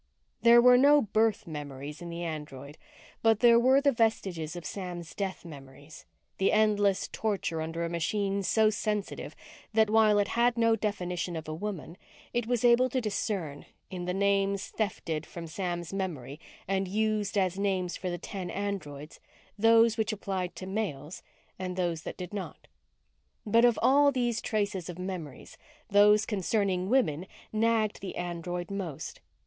There 0.41 0.63
were 0.63 0.79
no 0.79 1.03
birth 1.03 1.45
memories 1.45 2.01
in 2.01 2.09
the 2.09 2.23
android, 2.23 2.79
but 3.21 3.39
there 3.41 3.59
were 3.59 3.79
the 3.79 3.91
vestiges 3.91 4.55
of 4.55 4.65
Sam's 4.65 5.13
death 5.13 5.45
memories: 5.45 6.07
the 6.39 6.51
endless 6.51 7.07
torture 7.09 7.61
under 7.61 7.85
a 7.85 7.89
machine 7.89 8.41
so 8.41 8.71
sensitive 8.71 9.35
that, 9.73 9.91
while 9.91 10.17
it 10.17 10.29
had 10.29 10.57
no 10.57 10.75
definition 10.75 11.35
of 11.35 11.47
a 11.47 11.53
woman, 11.53 11.97
it 12.33 12.47
was 12.47 12.65
able 12.65 12.89
to 12.89 12.99
discern 12.99 13.67
in 13.91 14.05
the 14.05 14.13
names 14.15 14.71
thefted 14.75 15.23
from 15.27 15.45
Sam's 15.45 15.93
memory 15.93 16.39
and 16.67 16.87
used 16.87 17.37
as 17.37 17.59
names 17.59 17.95
for 17.95 18.09
the 18.09 18.17
ten 18.17 18.49
androids 18.49 19.19
those 19.55 19.97
which 19.97 20.11
applied 20.11 20.55
to 20.55 20.65
males 20.65 21.21
and 21.59 21.75
those 21.75 22.01
that 22.01 22.17
did 22.17 22.33
not. 22.33 22.67
But 23.45 23.65
of 23.65 23.77
all 23.83 24.11
these 24.11 24.41
traces 24.41 24.89
of 24.89 24.97
memories, 24.97 25.59
those 25.91 26.25
concerning 26.25 26.89
women 26.89 27.27
nagged 27.53 28.01
the 28.01 28.15
android 28.15 28.71
most. 28.71 29.21